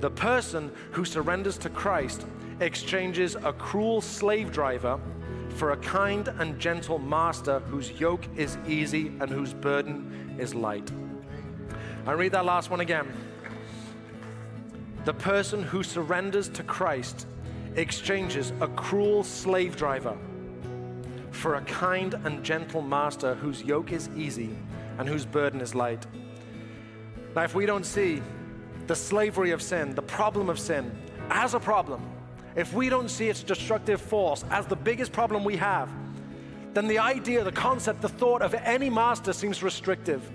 [0.00, 2.24] The person who surrenders to Christ
[2.60, 4.98] exchanges a cruel slave driver
[5.56, 10.90] for a kind and gentle master whose yoke is easy and whose burden is light.
[12.06, 13.12] I read that last one again.
[15.04, 17.26] The person who surrenders to Christ
[17.76, 20.16] exchanges a cruel slave driver
[21.38, 24.50] for a kind and gentle master whose yoke is easy
[24.98, 26.04] and whose burden is light.
[27.36, 28.20] Now, if we don't see
[28.88, 30.90] the slavery of sin, the problem of sin,
[31.30, 32.02] as a problem,
[32.56, 35.88] if we don't see its destructive force as the biggest problem we have,
[36.74, 40.28] then the idea, the concept, the thought of any master seems restrictive.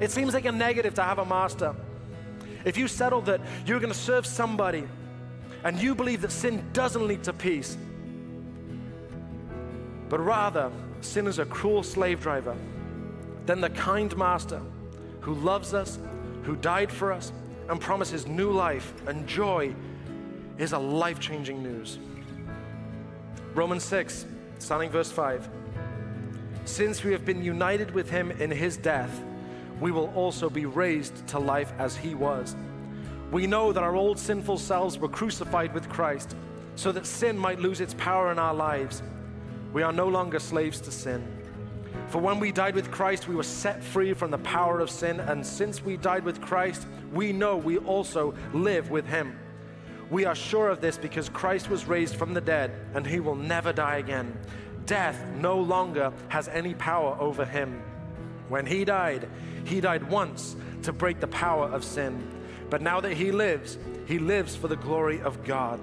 [0.00, 1.74] It seems like a negative to have a master.
[2.64, 4.88] If you settle that you're going to serve somebody
[5.62, 7.78] and you believe that sin doesn't lead to peace,
[10.08, 12.56] but rather sin is a cruel slave driver,
[13.46, 14.60] than the kind master
[15.20, 15.98] who loves us,
[16.42, 17.32] who died for us,
[17.68, 19.74] and promises new life and joy
[20.58, 21.98] is a life changing news.
[23.54, 24.26] Romans 6,
[24.58, 25.48] starting verse 5.
[26.64, 29.22] Since we have been united with him in his death,
[29.80, 32.56] we will also be raised to life as he was.
[33.30, 36.36] We know that our old sinful selves were crucified with Christ
[36.76, 39.02] so that sin might lose its power in our lives
[39.72, 41.26] we are no longer slaves to sin.
[42.08, 45.20] For when we died with Christ, we were set free from the power of sin.
[45.20, 49.38] And since we died with Christ, we know we also live with him.
[50.08, 53.34] We are sure of this because Christ was raised from the dead and he will
[53.34, 54.38] never die again.
[54.86, 57.82] Death no longer has any power over him.
[58.48, 59.28] When he died,
[59.64, 62.24] he died once to break the power of sin.
[62.70, 65.80] But now that he lives, he lives for the glory of God.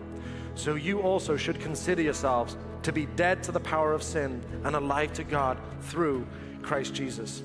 [0.56, 4.76] so you also should consider yourselves to be dead to the power of sin and
[4.76, 6.26] alive to God through
[6.62, 7.44] Christ Jesus.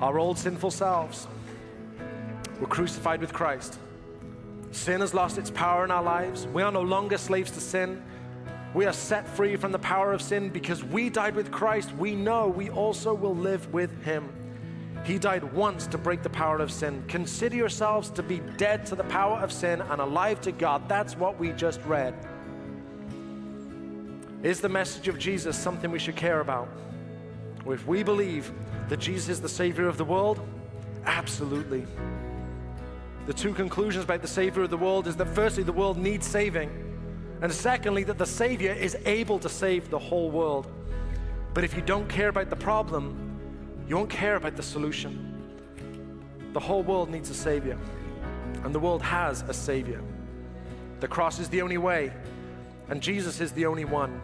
[0.00, 1.26] Our old sinful selves
[2.60, 3.78] were crucified with Christ.
[4.72, 6.46] Sin has lost its power in our lives.
[6.48, 8.02] We are no longer slaves to sin.
[8.74, 11.92] We are set free from the power of sin because we died with Christ.
[11.92, 14.28] We know we also will live with Him.
[15.04, 17.04] He died once to break the power of sin.
[17.06, 20.88] Consider yourselves to be dead to the power of sin and alive to God.
[20.88, 22.14] That's what we just read.
[24.44, 26.68] Is the message of Jesus something we should care about?
[27.66, 28.52] if we believe
[28.90, 30.38] that Jesus is the Savior of the world,
[31.06, 31.86] absolutely.
[33.24, 36.26] The two conclusions about the Savior of the world is that firstly, the world needs
[36.26, 36.70] saving,
[37.40, 40.70] and secondly, that the Savior is able to save the whole world.
[41.54, 43.38] But if you don't care about the problem,
[43.88, 45.42] you won't care about the solution.
[46.52, 47.78] The whole world needs a Savior,
[48.62, 50.02] and the world has a Savior.
[51.00, 52.12] The cross is the only way,
[52.90, 54.20] and Jesus is the only one.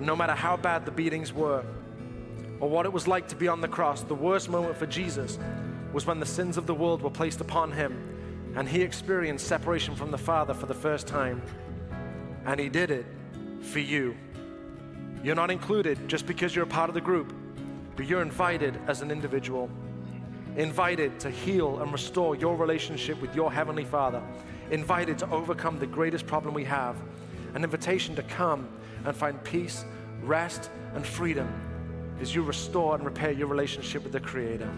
[0.00, 1.64] No matter how bad the beatings were,
[2.60, 5.38] or what it was like to be on the cross, the worst moment for Jesus
[5.92, 8.18] was when the sins of the world were placed upon him
[8.56, 11.42] and he experienced separation from the Father for the first time.
[12.44, 13.06] And he did it
[13.60, 14.16] for you.
[15.22, 17.32] You're not included just because you're a part of the group,
[17.96, 19.70] but you're invited as an individual.
[20.56, 24.22] Invited to heal and restore your relationship with your Heavenly Father.
[24.70, 26.96] Invited to overcome the greatest problem we have.
[27.54, 28.68] An invitation to come
[29.08, 29.84] and find peace,
[30.22, 31.48] rest, and freedom
[32.20, 34.70] as you restore and repair your relationship with the Creator.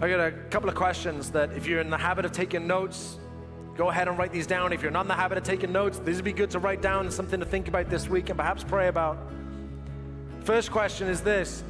[0.00, 3.18] I got a couple of questions that if you're in the habit of taking notes,
[3.76, 4.72] go ahead and write these down.
[4.72, 6.80] If you're not in the habit of taking notes, these would be good to write
[6.80, 9.18] down something to think about this week and perhaps pray about.
[10.44, 11.62] First question is this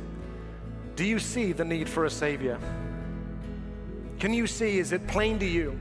[0.95, 2.59] Do you see the need for a Savior?
[4.21, 5.79] Can you see, is it plain to you?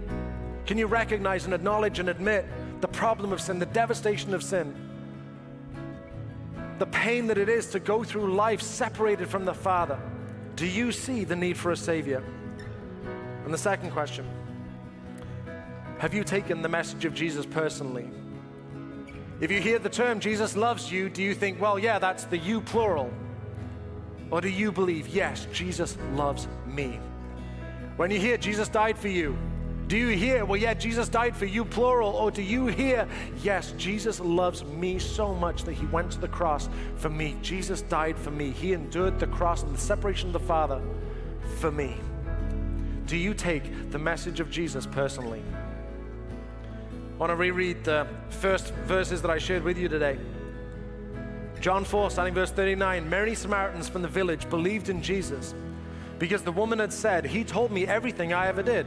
[0.66, 2.46] Can you recognize and acknowledge and admit
[2.82, 4.89] the problem of sin, the devastation of sin?
[6.80, 10.00] The pain that it is to go through life separated from the Father,
[10.56, 12.24] do you see the need for a Savior?
[13.46, 14.26] And the second question
[16.00, 18.10] Have you taken the message of Jesus personally?
[19.42, 22.38] If you hear the term Jesus loves you, do you think, well, yeah, that's the
[22.38, 23.12] you plural?
[24.32, 27.00] Or do you believe, yes, Jesus loves me?
[27.96, 29.38] When you hear Jesus died for you,
[29.90, 32.12] do you hear, well, yeah, Jesus died for you, plural?
[32.12, 33.08] Or do you hear,
[33.42, 37.36] yes, Jesus loves me so much that he went to the cross for me?
[37.42, 38.52] Jesus died for me.
[38.52, 40.80] He endured the cross and the separation of the Father
[41.58, 41.98] for me.
[43.08, 45.42] Do you take the message of Jesus personally?
[47.16, 50.20] I want to reread the first verses that I shared with you today.
[51.62, 55.56] John 4, starting verse 39 Many Samaritans from the village believed in Jesus
[56.20, 58.86] because the woman had said, He told me everything I ever did.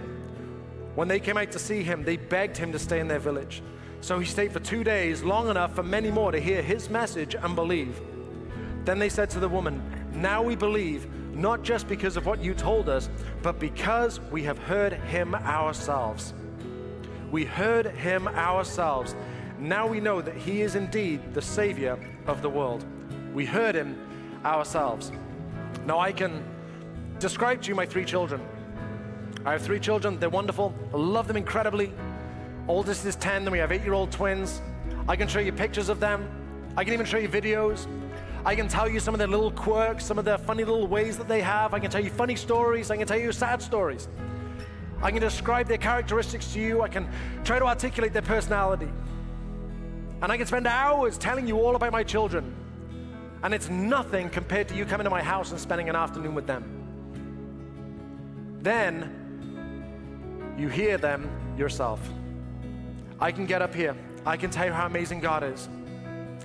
[0.94, 3.62] When they came out to see him, they begged him to stay in their village.
[4.00, 7.34] So he stayed for two days, long enough for many more to hear his message
[7.34, 8.00] and believe.
[8.84, 9.80] Then they said to the woman,
[10.12, 13.08] Now we believe, not just because of what you told us,
[13.42, 16.34] but because we have heard him ourselves.
[17.30, 19.14] We heard him ourselves.
[19.58, 22.84] Now we know that he is indeed the Savior of the world.
[23.32, 23.96] We heard him
[24.44, 25.12] ourselves.
[25.86, 26.44] Now I can
[27.20, 28.42] describe to you my three children.
[29.44, 30.20] I have three children.
[30.20, 30.72] They're wonderful.
[30.94, 31.92] I love them incredibly.
[32.68, 34.62] Oldest is 10, then we have eight year old twins.
[35.08, 36.28] I can show you pictures of them.
[36.76, 37.86] I can even show you videos.
[38.44, 41.16] I can tell you some of their little quirks, some of their funny little ways
[41.18, 41.74] that they have.
[41.74, 42.90] I can tell you funny stories.
[42.90, 44.08] I can tell you sad stories.
[45.02, 46.82] I can describe their characteristics to you.
[46.82, 47.08] I can
[47.42, 48.88] try to articulate their personality.
[50.22, 52.54] And I can spend hours telling you all about my children.
[53.42, 56.46] And it's nothing compared to you coming to my house and spending an afternoon with
[56.46, 56.62] them.
[58.60, 59.21] Then
[60.58, 62.00] you hear them yourself.
[63.20, 65.68] I can get up here, I can tell you how amazing God is,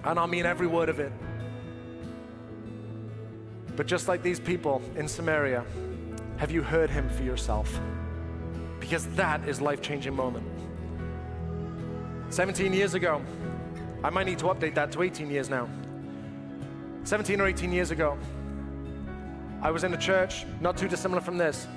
[0.03, 1.11] and I'll mean every word of it.
[3.75, 5.63] But just like these people in Samaria,
[6.37, 7.79] have you heard him for yourself?
[8.79, 10.45] Because that is life-changing moment.
[12.29, 13.21] 17 years ago,
[14.03, 15.67] I might need to update that to 18 years now.
[17.03, 18.17] 17 or 18 years ago,
[19.61, 21.67] I was in a church not too dissimilar from this.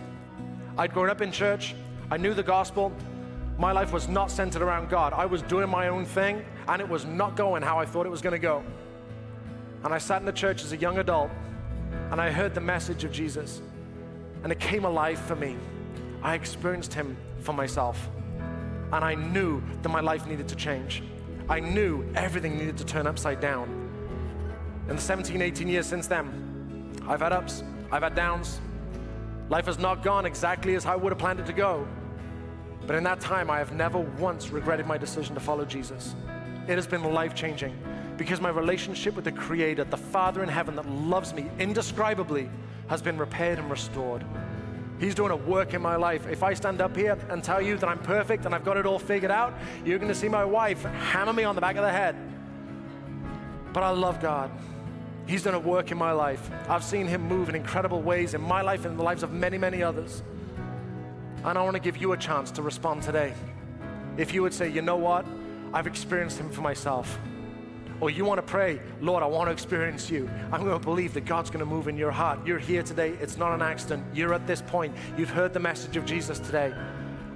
[0.76, 1.74] I'd grown up in church,
[2.10, 2.92] I knew the gospel.
[3.56, 5.12] My life was not centered around God.
[5.12, 8.10] I was doing my own thing, and it was not going how I thought it
[8.10, 8.64] was going to go.
[9.84, 11.30] And I sat in the church as a young adult,
[12.10, 13.62] and I heard the message of Jesus,
[14.42, 15.56] and it came alive for me.
[16.22, 18.08] I experienced Him for myself,
[18.92, 21.04] and I knew that my life needed to change.
[21.48, 23.68] I knew everything needed to turn upside down.
[24.88, 28.60] In the 17, 18 years since then, I've had ups, I've had downs.
[29.48, 31.86] Life has not gone exactly as I would have planned it to go.
[32.86, 36.14] But in that time, I have never once regretted my decision to follow Jesus.
[36.66, 37.76] It has been life changing
[38.16, 42.50] because my relationship with the Creator, the Father in heaven that loves me indescribably,
[42.88, 44.24] has been repaired and restored.
[44.98, 46.26] He's doing a work in my life.
[46.26, 48.84] If I stand up here and tell you that I'm perfect and I've got it
[48.84, 49.54] all figured out,
[49.84, 52.14] you're going to see my wife hammer me on the back of the head.
[53.72, 54.50] But I love God.
[55.26, 56.50] He's done a work in my life.
[56.68, 59.32] I've seen Him move in incredible ways in my life and in the lives of
[59.32, 60.22] many, many others.
[61.44, 63.32] And I want to give you a chance to respond today.
[64.16, 65.26] If you would say, you know what?
[65.72, 67.18] I've experienced Him for myself.
[68.00, 70.28] Or you want to pray, Lord, I want to experience you.
[70.52, 72.46] I'm going to believe that God's going to move in your heart.
[72.46, 73.10] You're here today.
[73.20, 74.04] It's not an accident.
[74.14, 74.94] You're at this point.
[75.18, 76.72] You've heard the message of Jesus today.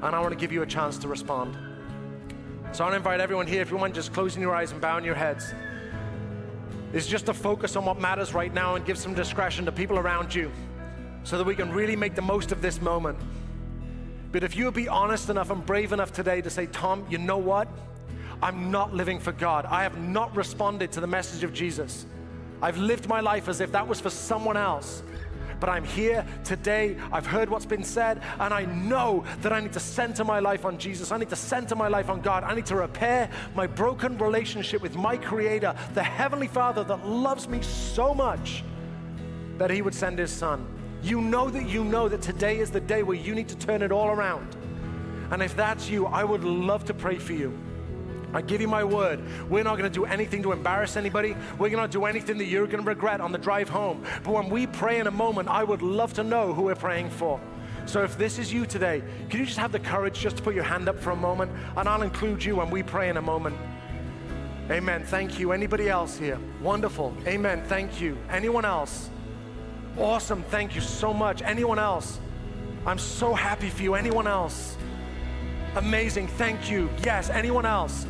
[0.02, 1.56] And I want to give you a chance to respond.
[2.72, 4.80] So I want to invite everyone here, if you want, just closing your eyes and
[4.80, 5.52] bowing your heads
[6.94, 9.98] is just to focus on what matters right now and give some discretion to people
[9.98, 10.50] around you
[11.24, 13.18] so that we can really make the most of this moment.
[14.34, 17.18] But if you would be honest enough and brave enough today to say, Tom, you
[17.18, 17.68] know what?
[18.42, 19.64] I'm not living for God.
[19.64, 22.04] I have not responded to the message of Jesus.
[22.60, 25.04] I've lived my life as if that was for someone else
[25.60, 26.96] but I'm here today.
[27.12, 30.66] I've heard what's been said, and I know that I need to center my life
[30.66, 31.10] on Jesus.
[31.10, 32.42] I need to center my life on God.
[32.42, 37.48] I need to repair my broken relationship with my Creator, the Heavenly Father that loves
[37.48, 38.64] me so much
[39.56, 40.73] that He would send His Son.
[41.04, 43.82] You know that you know that today is the day where you need to turn
[43.82, 44.56] it all around.
[45.30, 47.52] And if that's you, I would love to pray for you.
[48.32, 49.22] I give you my word.
[49.50, 51.36] We're not going to do anything to embarrass anybody.
[51.58, 54.02] We're going to do anything that you're going to regret on the drive home.
[54.24, 57.10] But when we pray in a moment, I would love to know who we're praying
[57.10, 57.38] for.
[57.84, 60.54] So if this is you today, can you just have the courage just to put
[60.54, 61.52] your hand up for a moment?
[61.76, 63.58] And I'll include you when we pray in a moment.
[64.70, 65.04] Amen.
[65.04, 65.52] Thank you.
[65.52, 66.38] Anybody else here?
[66.62, 67.14] Wonderful.
[67.26, 67.62] Amen.
[67.66, 68.16] Thank you.
[68.30, 69.10] Anyone else?
[69.98, 70.42] Awesome.
[70.44, 71.42] Thank you so much.
[71.42, 72.18] Anyone else?
[72.86, 73.94] I'm so happy for you.
[73.94, 74.76] Anyone else?
[75.76, 76.28] Amazing.
[76.28, 76.90] Thank you.
[77.04, 77.30] Yes.
[77.30, 78.06] Anyone else?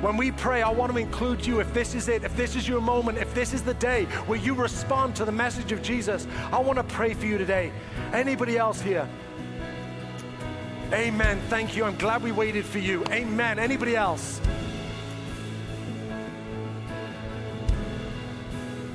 [0.00, 1.60] When we pray, I want to include you.
[1.60, 4.38] If this is it, if this is your moment, if this is the day where
[4.38, 7.72] you respond to the message of Jesus, I want to pray for you today.
[8.12, 9.08] Anybody else here?
[10.92, 11.40] Amen.
[11.48, 11.84] Thank you.
[11.84, 13.02] I'm glad we waited for you.
[13.10, 13.58] Amen.
[13.58, 14.40] Anybody else?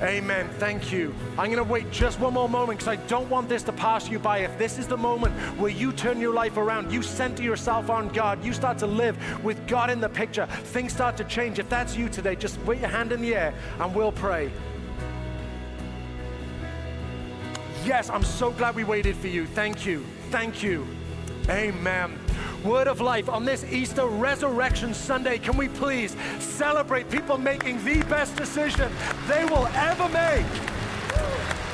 [0.01, 0.47] Amen.
[0.59, 1.13] Thank you.
[1.37, 4.09] I'm going to wait just one more moment because I don't want this to pass
[4.09, 4.39] you by.
[4.39, 8.07] If this is the moment where you turn your life around, you center yourself on
[8.09, 11.59] God, you start to live with God in the picture, things start to change.
[11.59, 14.49] If that's you today, just put your hand in the air and we'll pray.
[17.83, 19.47] Yes, I'm so glad we waited for you.
[19.47, 20.05] Thank you.
[20.29, 20.87] Thank you.
[21.49, 22.17] Amen.
[22.63, 28.03] Word of Life on this Easter Resurrection Sunday, can we please celebrate people making the
[28.03, 28.91] best decision
[29.27, 30.45] they will ever make?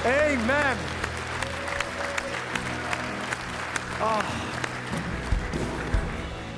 [0.06, 0.78] Amen.
[4.00, 4.45] Oh.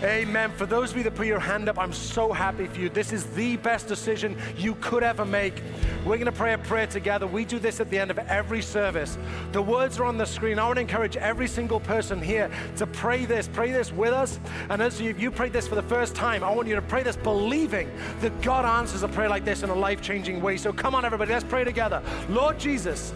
[0.08, 0.52] Amen.
[0.52, 2.88] For those of you that put your hand up, I'm so happy for you.
[2.88, 5.62] This is the best decision you could ever make.
[6.06, 7.28] We're going to pray a prayer together.
[7.28, 9.18] We do this at the end of every service.
[9.52, 10.60] The words are on the screen.
[10.60, 13.50] I want to encourage every single person here to pray this.
[13.50, 14.40] Pray this with us.
[14.70, 17.04] And as you, you prayed this for the first time, I want you to pray
[17.04, 17.92] this believing
[18.22, 20.56] that God answers a prayer like this in a life changing way.
[20.56, 22.02] So come on, everybody, let's pray together.
[22.30, 23.14] Lord Jesus,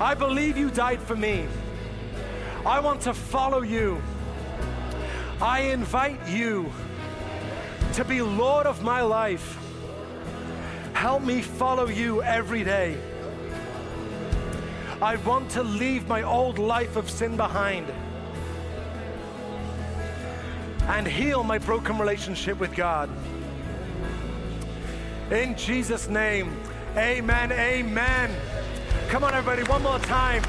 [0.00, 1.46] I believe you died for me.
[2.66, 4.02] I want to follow you.
[5.42, 6.70] I invite you
[7.94, 9.58] to be Lord of my life.
[10.92, 12.98] Help me follow you every day.
[15.00, 17.86] I want to leave my old life of sin behind
[20.88, 23.08] and heal my broken relationship with God.
[25.30, 26.54] In Jesus' name,
[26.98, 28.30] amen, amen.
[29.08, 30.42] Come on, everybody, one more time.